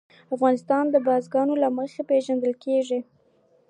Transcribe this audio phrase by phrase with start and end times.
[0.35, 2.99] افغانستان د بزګان له مخې پېژندل کېږي.